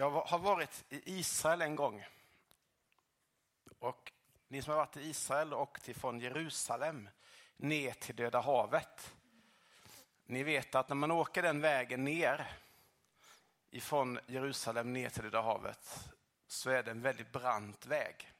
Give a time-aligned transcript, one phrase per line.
[0.00, 2.06] Jag har varit i Israel en gång.
[3.78, 4.12] Och
[4.48, 7.08] ni som har varit i Israel och till från Jerusalem
[7.56, 9.14] ner till Döda havet.
[10.24, 12.52] Ni vet att när man åker den vägen ner
[13.70, 16.08] ifrån Jerusalem ner till Döda havet
[16.46, 18.32] så är det en väldigt brant väg.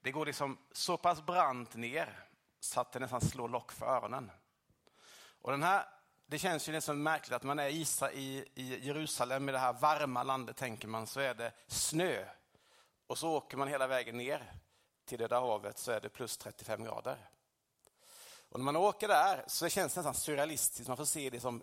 [0.00, 2.24] Det går liksom så pass brant ner
[2.60, 4.30] så att det nästan slår lock för öronen.
[5.40, 5.93] Och den här
[6.26, 9.72] det känns ju nästan märkligt att man är Isa i, i Jerusalem, i det här
[9.72, 12.24] varma landet, tänker man, så är det snö.
[13.06, 14.52] Och så åker man hela vägen ner
[15.04, 17.30] till Döda havet så är det plus 35 grader.
[18.48, 20.88] Och när man åker där så känns det nästan surrealistiskt.
[20.88, 21.62] Man får se det som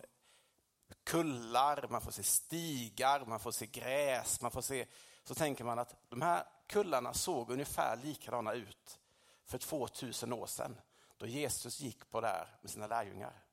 [1.04, 4.41] kullar, man får se stigar, man får se gräs.
[4.41, 4.86] Man får se,
[5.24, 9.00] så tänker man att de här kullarna såg ungefär likadana ut
[9.46, 10.82] för 2000 år sedan
[11.18, 13.44] då Jesus gick på där med sina lärjungar.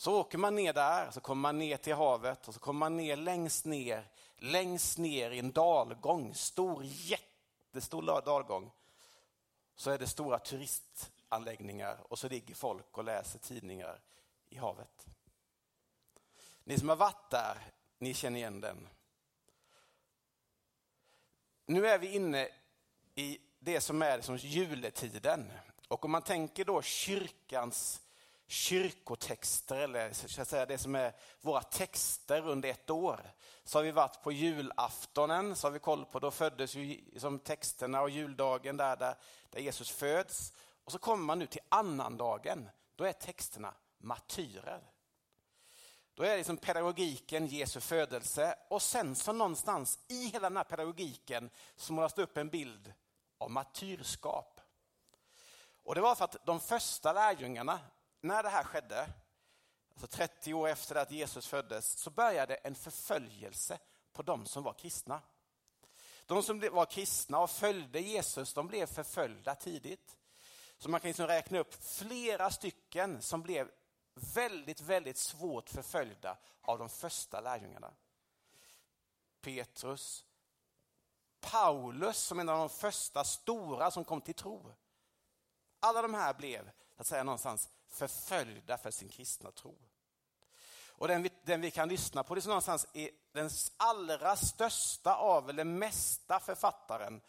[0.00, 2.96] Så åker man ner där, så kommer man ner till havet och så kommer man
[2.96, 8.70] ner längst ner, längst ner i en dalgång, stor, jättestor dalgång.
[9.74, 14.00] Så är det stora turistanläggningar och så ligger folk och läser tidningar
[14.50, 15.06] i havet.
[16.64, 17.58] Ni som har varit där,
[17.98, 18.88] ni känner igen den.
[21.66, 22.48] Nu är vi inne
[23.14, 25.52] i det som är som juletiden.
[25.88, 28.00] Och om man tänker då kyrkans
[28.50, 33.32] kyrkotexter, eller ska säga, det som är våra texter under ett år.
[33.64, 37.38] Så har vi varit på julaftonen, så har vi koll på, då föddes ju som
[37.38, 39.14] texterna och juldagen där, där,
[39.50, 40.52] där Jesus föds.
[40.84, 44.80] Och så kommer man nu till annandagen, då är texterna martyrer.
[46.14, 50.64] Då är det liksom pedagogiken Jesu födelse och sen så någonstans i hela den här
[50.64, 52.92] pedagogiken så målas det upp en bild
[53.38, 54.60] av martyrskap.
[55.82, 57.80] Och det var för att de första lärjungarna,
[58.20, 59.10] när det här skedde,
[59.92, 63.78] alltså 30 år efter att Jesus föddes, så började en förföljelse
[64.12, 65.22] på de som var kristna.
[66.26, 70.16] De som var kristna och följde Jesus, de blev förföljda tidigt.
[70.78, 73.70] Så man kan liksom räkna upp flera stycken som blev
[74.14, 77.92] väldigt, väldigt svårt förföljda av de första lärjungarna.
[79.40, 80.24] Petrus,
[81.40, 84.72] Paulus som en av de första stora som kom till tro.
[85.80, 89.78] Alla de här blev, så att säga, någonstans förföljda för sin kristna tro.
[91.00, 95.14] Och den vi, den vi kan lyssna på, det är någonstans är den allra största
[95.14, 97.20] av, eller mesta författaren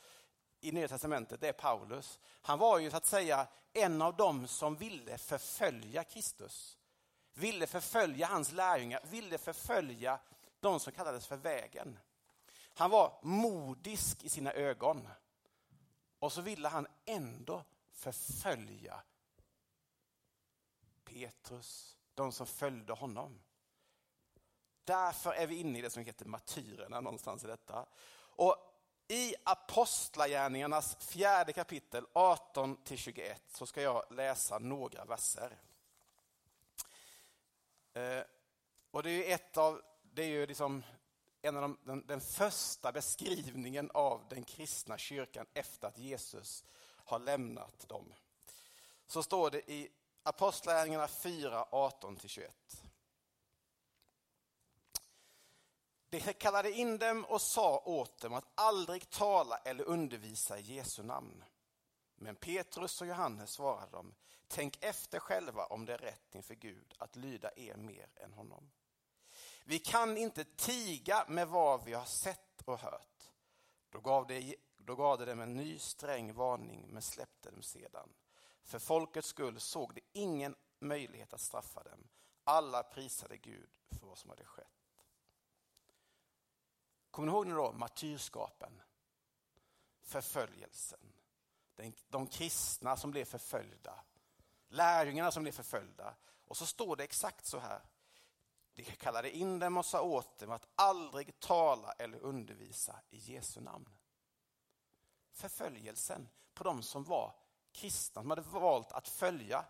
[0.60, 2.20] i Nya Testamentet, det är Paulus.
[2.42, 6.78] Han var ju så att säga en av dem som ville förfölja Kristus.
[7.34, 10.20] Ville förfölja hans lärjungar, ville förfölja
[10.60, 12.00] de som kallades för vägen.
[12.74, 15.08] Han var modisk i sina ögon.
[16.20, 19.04] Och så ville han ändå förfölja
[21.14, 23.40] Petrus, de som följde honom.
[24.84, 27.86] Därför är vi inne i det som heter martyrerna någonstans i detta.
[28.14, 28.56] Och
[29.08, 35.58] i Apostlagärningarnas fjärde kapitel 18-21 så ska jag läsa några verser.
[37.94, 38.24] Eh,
[38.92, 40.84] och det är ett av, det är ju liksom
[41.42, 46.64] en av de, den, den första beskrivningen av den kristna kyrkan efter att Jesus
[47.06, 48.14] har lämnat dem.
[49.08, 49.90] Så står det i
[50.24, 52.50] Apostlagärningarna 4, 18-21.
[56.10, 61.04] De kallade in dem och sa åt dem att aldrig tala eller undervisa i Jesu
[61.04, 61.44] namn.
[62.16, 64.16] Men Petrus och Johannes svarade dem,
[64.48, 68.72] tänk efter själva om det är rätt inför Gud att lyda er mer än honom.
[69.66, 73.24] Vi kan inte tiga med vad vi har sett och hört.
[73.90, 78.10] Då gav, de då gav dem en ny sträng varning men släppte dem sedan.
[78.64, 82.08] För folkets skull såg de ingen möjlighet att straffa dem.
[82.44, 84.68] Alla prisade Gud för vad som hade skett.
[87.12, 88.82] Kommer ni ihåg nu då martyrskapen?
[90.02, 91.14] Förföljelsen.
[92.08, 94.04] De kristna som blev förföljda.
[94.68, 96.16] Lärjungarna som blev förföljda.
[96.46, 97.82] Och så står det exakt så här.
[98.74, 103.62] De kallade in dem och sa åt dem att aldrig tala eller undervisa i Jesu
[103.62, 103.90] namn.
[105.32, 107.36] Förföljelsen på de som var
[107.74, 109.66] kristna, som hade valt att följa.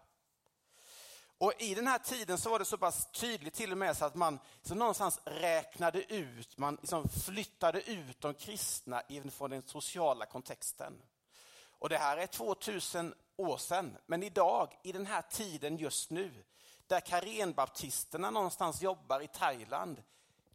[1.38, 4.06] Och I den här tiden så var det så pass tydligt till och med så
[4.06, 9.02] att man så någonstans räknade ut, man liksom flyttade ut de kristna
[9.32, 11.02] från den sociala kontexten.
[11.80, 16.44] Och Det här är 2000 år sedan, men idag, i den här tiden just nu,
[16.88, 20.04] där karenbaptisterna någonstans jobbar i Thailand,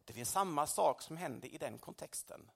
[0.05, 2.51] det finns samma sak som händer i den kontexten.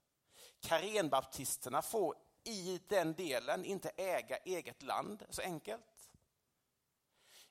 [0.61, 6.09] Karenbaptisterna får i den delen inte äga eget land så enkelt.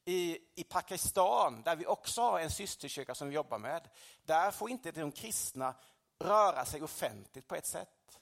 [0.05, 3.89] I, I Pakistan, där vi också har en systerkyrka som vi jobbar med,
[4.25, 5.75] där får inte de kristna
[6.19, 8.21] röra sig offentligt på ett sätt.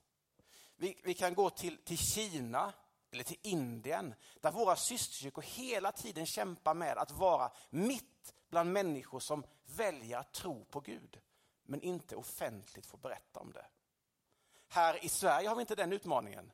[0.76, 2.72] Vi, vi kan gå till, till Kina
[3.10, 9.20] eller till Indien där våra systerkyrkor hela tiden kämpar med att vara mitt bland människor
[9.20, 11.20] som väljer att tro på Gud
[11.62, 13.66] men inte offentligt får berätta om det.
[14.68, 16.52] Här i Sverige har vi inte den utmaningen.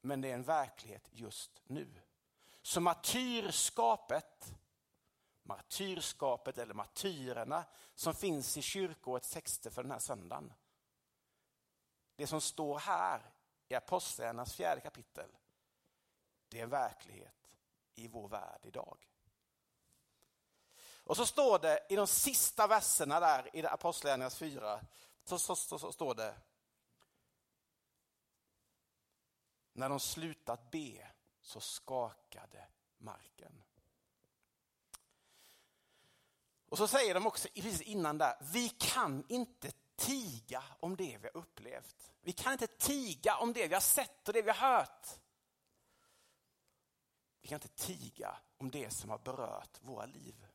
[0.00, 2.00] Men det är en verklighet just nu.
[2.62, 4.52] Så martyrskapet,
[5.42, 7.64] martyrskapet eller martyrerna
[7.94, 10.52] som finns i kyrkoårets texter för den här söndagen.
[12.16, 13.30] Det som står här
[13.68, 15.30] i Apostlagärningarnas fjärde kapitel,
[16.48, 17.56] det är verklighet
[17.94, 19.08] i vår värld idag.
[21.08, 24.80] Och så står det i de sista verserna där i Apostlagärningarnas fyra,
[25.24, 26.34] så, så, så, så står det
[29.78, 31.06] När de slutat be
[31.40, 33.62] så skakade marken.
[36.68, 41.28] Och så säger de också precis innan där, vi kan inte tiga om det vi
[41.32, 42.12] har upplevt.
[42.20, 45.06] Vi kan inte tiga om det vi har sett och det vi har hört.
[47.40, 50.46] Vi kan inte tiga om det som har berört våra liv.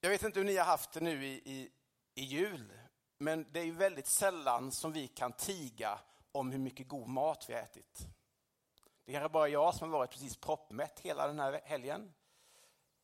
[0.00, 1.70] Jag vet inte hur ni har haft det nu i, i,
[2.14, 2.78] i jul,
[3.18, 6.00] men det är ju väldigt sällan som vi kan tiga
[6.38, 8.06] om hur mycket god mat vi har ätit.
[9.04, 12.14] Det är bara jag som har varit precis proppmätt hela den här helgen.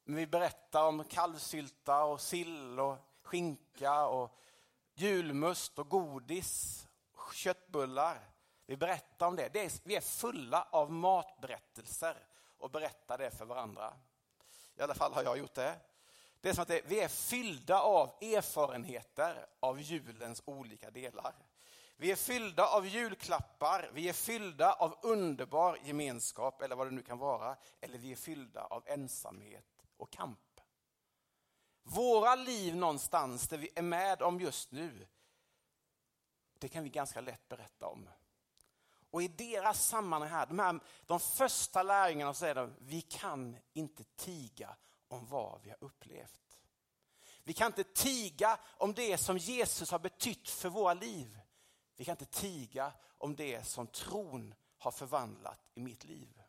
[0.05, 4.37] Men vi berättar om kalvsylta och sill och skinka och
[4.95, 6.87] julmust och godis,
[7.35, 8.21] köttbullar.
[8.67, 9.49] Vi berättar om det.
[9.49, 12.27] det är, vi är fulla av matberättelser
[12.59, 13.95] och berättar det för varandra.
[14.77, 15.75] I alla fall har jag gjort det.
[16.41, 21.35] Det är som att det, vi är fyllda av erfarenheter av julens olika delar.
[21.97, 27.03] Vi är fyllda av julklappar, vi är fyllda av underbar gemenskap eller vad det nu
[27.03, 27.57] kan vara.
[27.81, 30.61] Eller vi är fyllda av ensamhet och kamp.
[31.83, 35.07] Våra liv någonstans där vi är med om just nu,
[36.59, 38.09] det kan vi ganska lätt berätta om.
[39.11, 44.05] Och i deras sammanhang här, de, här, de första lärjungarna säger de, vi kan inte
[44.05, 44.77] tiga
[45.09, 46.61] om vad vi har upplevt.
[47.45, 51.39] Vi kan inte tiga om det som Jesus har betytt för våra liv.
[51.97, 56.43] Vi kan inte tiga om det som tron har förvandlat i mitt liv.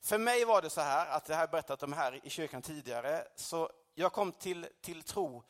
[0.00, 3.28] För mig var det så här, att det har berättat om här i kyrkan tidigare,
[3.36, 5.42] så jag kom till, till tro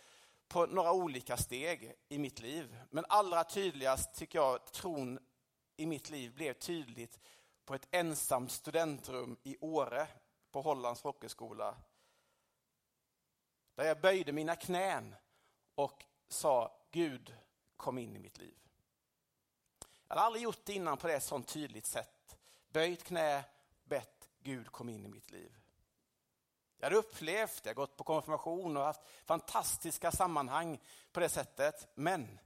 [0.49, 2.76] på några olika steg i mitt liv.
[2.91, 5.19] Men allra tydligast tycker jag att tron
[5.77, 7.20] i mitt liv blev tydligt
[7.65, 10.09] på ett ensamt studentrum i Åre
[10.53, 11.77] på Hollands folkhögskola.
[13.75, 15.15] Där jag böjde mina knän
[15.75, 17.37] och sa Gud
[17.77, 18.63] kom in i mitt liv.
[20.09, 22.37] Jag hade aldrig gjort det innan på ett sånt tydligt sätt.
[22.69, 23.45] Böjt knä,
[23.85, 25.56] bett Gud kom in i mitt liv.
[26.79, 30.79] Jag hade upplevt, jag har gått på konfirmation och haft fantastiska sammanhang
[31.12, 31.89] på det sättet.
[31.95, 32.39] Men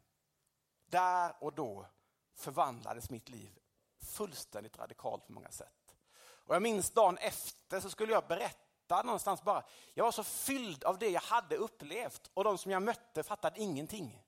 [0.87, 1.87] där och då
[2.35, 3.59] förvandlades mitt liv
[4.01, 5.97] fullständigt radikalt på många sätt.
[6.21, 9.63] Och jag minns dagen efter så skulle jag berätta någonstans bara.
[9.95, 13.61] Jag var så fylld av det jag hade upplevt och de som jag mötte fattade
[13.61, 14.25] ingenting.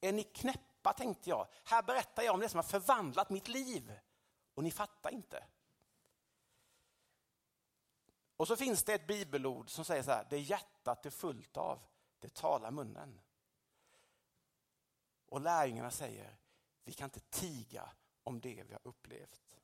[0.00, 1.46] Är ni knäppa tänkte jag.
[1.64, 3.98] Här berättar jag om det som har förvandlat mitt liv
[4.54, 5.44] och ni fattar inte.
[8.36, 11.80] Och så finns det ett bibelord som säger så här, det hjärtat är fullt av,
[12.18, 13.20] det talar munnen.
[15.26, 16.36] Och lärjungarna säger,
[16.84, 17.90] vi kan inte tiga
[18.22, 19.60] om det vi har upplevt.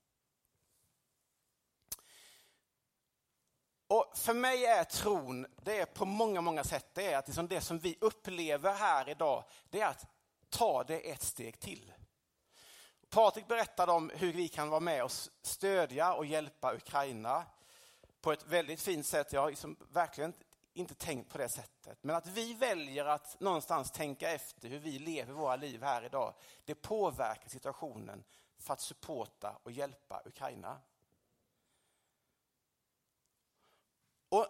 [3.87, 7.49] Och För mig är tron, det är på många, många sätt, det är att liksom
[7.49, 10.07] det som vi upplever här idag, det är att
[10.51, 11.93] ta det ett steg till.
[13.09, 17.47] Patrik berättade om hur vi kan vara med och stödja och hjälpa Ukraina
[18.21, 19.33] på ett väldigt fint sätt.
[19.33, 20.35] Jag har liksom verkligen
[20.73, 21.99] inte tänkt på det sättet.
[22.03, 26.35] Men att vi väljer att någonstans tänka efter hur vi lever våra liv här idag,
[26.65, 28.25] det påverkar situationen
[28.59, 30.81] för att supporta och hjälpa Ukraina.
[34.29, 34.47] Och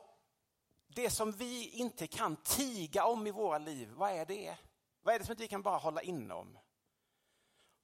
[0.94, 4.56] Det som vi inte kan tiga om i våra liv, vad är det?
[5.02, 6.58] Vad är det som inte vi kan bara hålla inne om?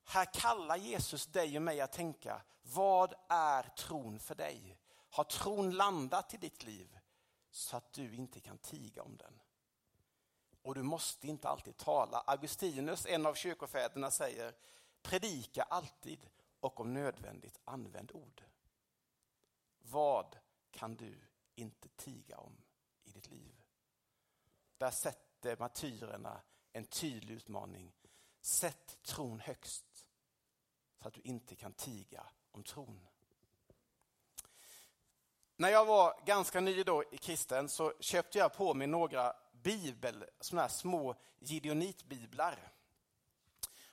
[0.05, 4.79] Här kallar Jesus dig och mig att tänka, vad är tron för dig?
[5.11, 6.99] Har tron landat i ditt liv
[7.51, 9.43] så att du inte kan tiga om den?
[10.63, 12.19] Och du måste inte alltid tala.
[12.19, 14.55] Augustinus, en av kyrkofäderna, säger
[15.03, 16.31] predika alltid
[16.61, 18.43] och om nödvändigt använd ord.
[19.79, 20.39] Vad
[20.71, 21.21] kan du
[21.55, 22.57] inte tiga om
[23.05, 23.63] i ditt liv?
[24.79, 26.41] Där sätter martyrerna
[26.77, 27.93] en tydlig utmaning.
[28.41, 30.07] Sätt tron högst
[31.03, 33.07] så att du inte kan tiga om tron.
[35.57, 40.25] När jag var ganska ny då i kristen så köpte jag på mig några bibel,
[40.41, 42.73] sådana här små gideonitbiblar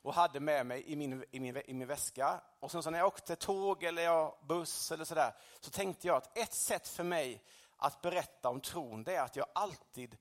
[0.01, 2.41] och hade med mig i min, i min, i min väska.
[2.59, 6.17] Och sen så när jag åkte tåg eller jag, buss eller sådär så tänkte jag
[6.17, 7.43] att ett sätt för mig
[7.77, 10.17] att berätta om tron det är att jag alltid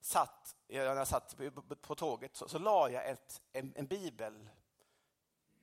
[0.00, 1.36] satt, när jag satt
[1.80, 4.48] på tåget så, så la jag ett, en, en bibel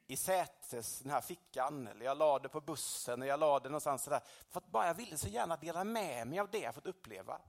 [0.08, 3.70] i sätes, den här fickan, eller jag la det på bussen, eller jag la det
[3.70, 4.22] någonstans sådär.
[4.50, 7.42] För att bara jag ville så gärna dela med mig av det jag fått uppleva.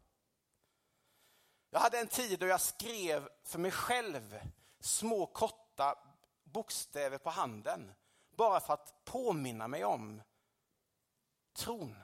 [1.71, 4.41] Jag hade en tid då jag skrev för mig själv
[4.81, 5.99] små korta
[6.45, 7.95] bokstäver på handen.
[8.37, 10.23] Bara för att påminna mig om
[11.53, 11.97] tron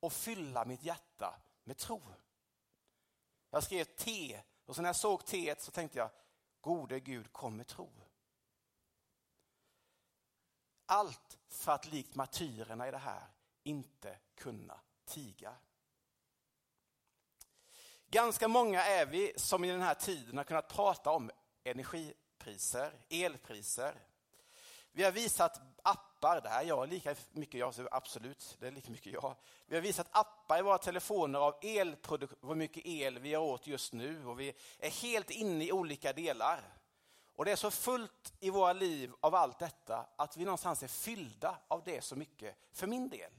[0.00, 2.02] och fylla mitt hjärta med tro.
[3.50, 6.10] Jag skrev T och så när jag såg T så tänkte jag,
[6.60, 7.90] gode Gud kom med tro.
[10.86, 13.26] Allt för att likt martyrerna i det här
[13.62, 15.56] inte kunna tiga.
[18.10, 21.30] Ganska många är vi som i den här tiden har kunnat prata om
[21.64, 24.07] energipriser, elpriser.
[24.98, 28.90] Vi har visat appar, det här är jag lika mycket jag, absolut, det är lika
[28.90, 29.36] mycket jag.
[29.66, 33.92] Vi har visat appar i våra telefoner av hur mycket el vi har åt just
[33.92, 36.78] nu och vi är helt inne i olika delar.
[37.34, 40.88] Och det är så fullt i våra liv av allt detta att vi någonstans är
[40.88, 43.32] fyllda av det så mycket, för min del.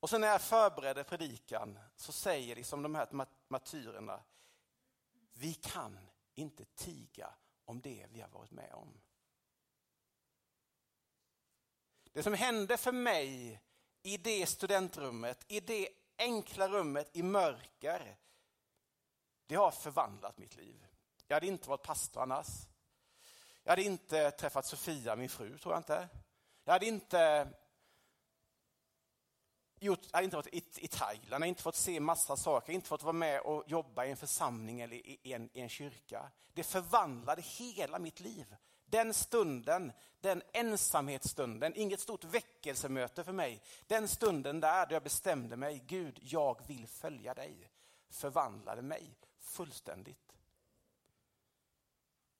[0.00, 4.20] Och sen när jag förberedde predikan så säger liksom de här martyrerna,
[5.32, 5.98] vi kan
[6.34, 7.34] inte tiga
[7.64, 9.01] om det vi har varit med om.
[12.12, 13.60] Det som hände för mig
[14.02, 15.88] i det studentrummet, i det
[16.18, 18.16] enkla rummet i mörker,
[19.46, 20.86] det har förvandlat mitt liv.
[21.26, 22.48] Jag hade inte varit pastor annars.
[23.62, 26.08] Jag hade inte träffat Sofia, min fru, tror jag inte.
[26.64, 27.48] Jag hade inte,
[29.80, 32.72] gjort, jag hade inte varit i, i Thailand, jag hade inte fått se massa saker,
[32.72, 36.30] inte fått vara med och jobba i en församling eller i en, i en kyrka.
[36.52, 38.56] Det förvandlade hela mitt liv.
[38.92, 43.62] Den stunden, den ensamhetsstunden, inget stort väckelsemöte för mig.
[43.86, 47.70] Den stunden där jag bestämde mig, Gud, jag vill följa dig,
[48.08, 50.36] förvandlade mig fullständigt.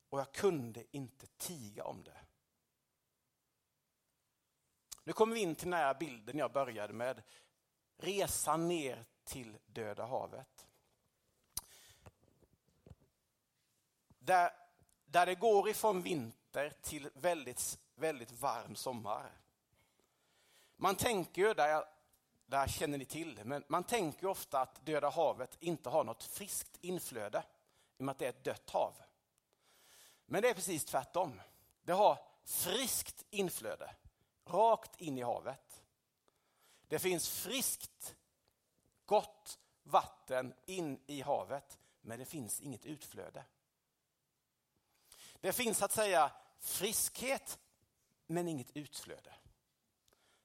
[0.08, 2.20] Och jag kunde inte tiga om det.
[5.04, 7.22] Nu kommer vi in till den här bilden jag började med.
[7.96, 10.66] Resan ner till Döda havet.
[14.18, 14.50] Där,
[15.04, 16.41] där det går ifrån vinter
[16.82, 19.30] till väldigt, väldigt varm sommar.
[20.76, 21.84] Man tänker ju, där,
[22.46, 26.78] där känner ni till, men man tänker ofta att Döda havet inte har något friskt
[26.80, 27.42] inflöde
[27.98, 28.94] i och med att det är ett dött hav.
[30.26, 31.40] Men det är precis tvärtom.
[31.82, 33.94] Det har friskt inflöde,
[34.46, 35.82] rakt in i havet.
[36.88, 38.16] Det finns friskt,
[39.06, 43.44] gott vatten in i havet, men det finns inget utflöde.
[45.40, 46.32] Det finns så att säga
[46.62, 47.58] friskhet,
[48.26, 49.34] men inget utflöde.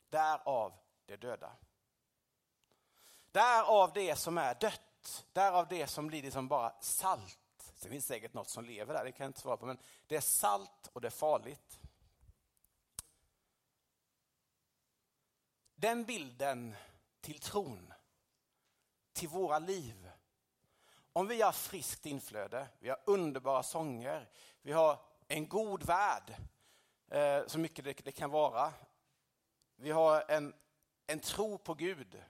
[0.10, 0.74] Därav
[1.06, 1.52] det döda.
[3.32, 7.40] Därav det som är dött, därav det som blir liksom bara salt
[7.78, 9.78] Sen finns det säkert något som lever där, det kan jag inte svara på, men
[10.08, 11.80] det är salt och det är farligt.
[15.76, 16.76] Den bilden
[17.22, 17.94] till tron,
[19.14, 20.12] till våra liv.
[21.14, 24.30] Om vi har friskt inflöde, vi har underbara sånger,
[24.62, 26.36] vi har en god värld,
[27.08, 28.74] eh, så mycket det, det, kan vara.
[29.76, 30.54] Vi har en,
[31.08, 32.24] en tro på Gud,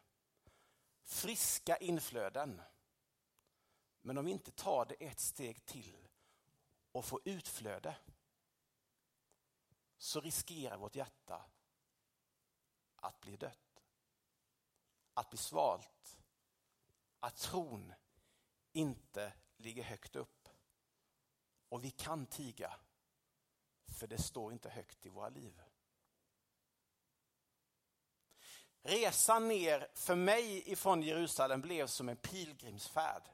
[1.03, 2.61] friska inflöden.
[4.01, 6.07] Men om vi inte tar det ett steg till
[6.91, 7.95] och får utflöde
[9.97, 11.45] så riskerar vårt hjärta
[12.95, 13.83] att bli dött.
[15.13, 16.19] Att bli svalt.
[17.19, 17.93] Att tron
[18.71, 20.49] inte ligger högt upp.
[21.69, 22.79] Och vi kan tiga,
[23.87, 25.61] för det står inte högt i våra liv.
[28.81, 33.29] Resan ner för mig ifrån Jerusalem blev som en pilgrimsfärd.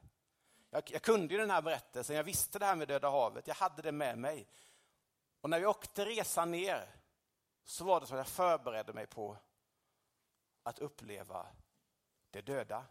[0.69, 3.55] Jag, jag kunde ju den här berättelsen, jag visste det här med Döda havet, jag
[3.55, 4.47] hade det med mig.
[5.41, 6.95] Och när vi åkte resan ner
[7.63, 9.37] så var det som att jag förberedde mig på
[10.63, 11.47] att uppleva
[12.29, 12.85] det döda.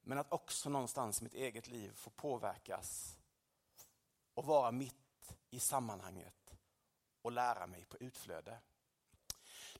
[0.00, 3.18] Men att också någonstans i mitt eget liv få påverkas
[4.34, 5.07] och vara mitt
[5.50, 6.54] i sammanhanget
[7.22, 8.58] och lära mig på utflöde.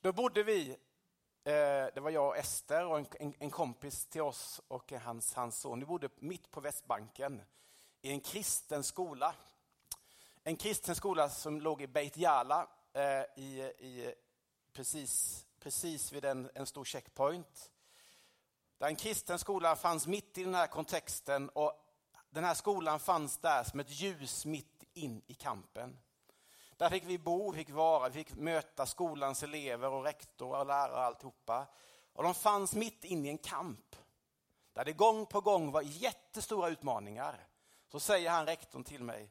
[0.01, 0.71] Då bodde vi
[1.45, 5.81] eh, det var jag och Ester och en, kompis till oss och hans, hans son.
[5.81, 7.43] Vi bodde mitt på Västbanken
[8.01, 9.35] i en kristen skola.
[10.45, 14.15] En kristen skola som låg i Beit Jala eh, i, i,
[14.73, 17.71] precis, precis vid en, en stor checkpoint.
[18.79, 21.73] Där en kristen skola fanns mitt i den här kontexten och
[22.31, 25.99] den här skolan fanns där som ett ljus mitt in i kampen.
[26.77, 31.03] Där fick vi bo, fick vara, fick möta skolans elever och rektor och lärare och
[31.03, 31.67] alltihopa.
[32.13, 33.97] Och de fanns mitt inne i en kamp.
[34.73, 37.47] Där det gång på gång var jättestora utmaningar.
[37.93, 39.31] Så säger han rektorn till mig,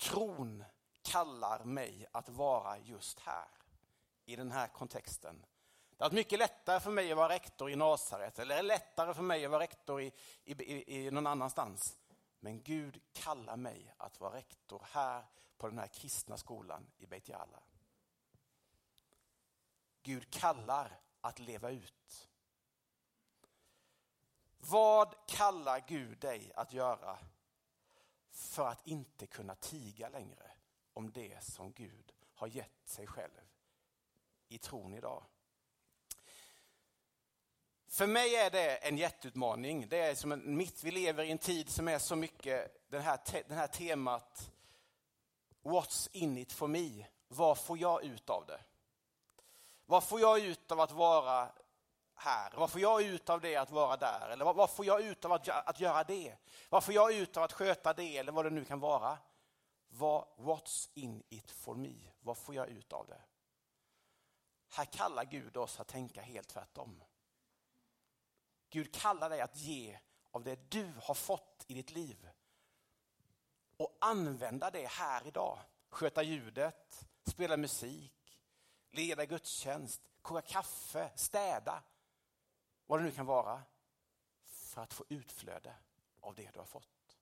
[0.00, 0.64] tron
[1.02, 3.48] kallar mig att vara just här.
[4.26, 5.46] I den här kontexten.
[5.96, 9.44] Det är mycket lättare för mig att vara rektor i Nasaret eller lättare för mig
[9.44, 10.12] att vara rektor i,
[10.44, 11.96] i, i, i någon annanstans.
[12.44, 15.24] Men Gud kallar mig att vara rektor här
[15.56, 17.62] på den här kristna skolan i Beit Jala.
[20.02, 22.28] Gud kallar att leva ut.
[24.58, 27.18] Vad kallar Gud dig att göra
[28.30, 30.50] för att inte kunna tiga längre
[30.92, 33.40] om det som Gud har gett sig själv
[34.48, 35.24] i tron idag?
[37.94, 39.88] För mig är det en jätteutmaning.
[39.88, 43.00] Det är som en, mitt, vi lever i en tid som är så mycket det
[43.00, 44.50] här, te, den här temat
[45.62, 47.06] What's in it for me?
[47.28, 48.60] Vad får jag ut av det?
[49.86, 51.52] Vad får jag ut av att vara
[52.14, 52.52] här?
[52.56, 54.28] Vad får jag ut av det att vara där?
[54.28, 56.36] Eller vad, vad får jag ut av att, att göra det?
[56.68, 59.18] Vad får jag ut av att sköta det eller vad det nu kan vara?
[59.88, 61.94] Vad, what's in it for me?
[62.20, 63.20] Vad får jag ut av det?
[64.70, 67.00] Här kallar Gud oss att tänka helt tvärtom.
[68.74, 69.98] Gud kallar dig att ge
[70.30, 72.28] av det du har fått i ditt liv
[73.76, 75.58] och använda det här idag.
[75.88, 78.40] Sköta ljudet, spela musik,
[78.90, 81.82] leda gudstjänst, koka kaffe, städa.
[82.86, 83.62] Vad det nu kan vara.
[84.44, 85.74] För att få utflöde
[86.20, 87.18] av det du har fått.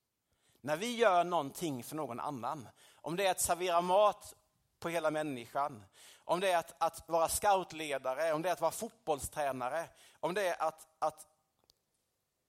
[0.60, 4.34] När vi gör någonting för någon annan, om det är att servera mat
[4.78, 5.84] på hela människan,
[6.24, 9.88] om det är att, att vara scoutledare, om det är att vara fotbollstränare,
[10.20, 11.28] om det är att, att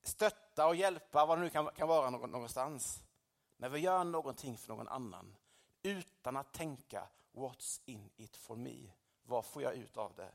[0.03, 3.03] stötta och hjälpa, vad det nu kan, kan vara någonstans.
[3.57, 5.35] När vi gör någonting för någon annan
[5.83, 8.91] utan att tänka what's in it for me?
[9.23, 10.31] Vad får jag ut av det?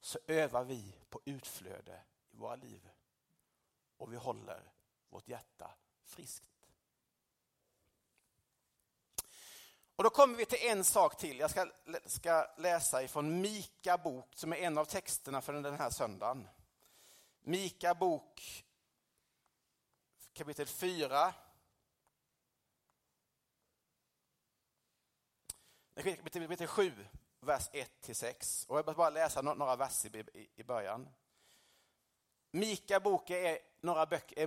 [0.00, 2.88] Så övar vi på utflöde i våra liv.
[3.96, 4.72] Och vi håller
[5.08, 5.70] vårt hjärta
[6.04, 6.48] friskt.
[9.96, 11.38] Och då kommer vi till en sak till.
[11.38, 11.70] Jag ska,
[12.06, 16.48] ska läsa ifrån Mika bok som är en av texterna för den här söndagen.
[17.40, 18.64] Mika bok
[20.32, 21.34] kapitel 4
[25.94, 26.92] kapitel 7,
[27.40, 28.68] vers 1-6.
[28.68, 30.24] Och jag vill bara läsa några verser
[30.56, 31.08] i början.
[32.50, 34.46] Mika bok är några böcker, en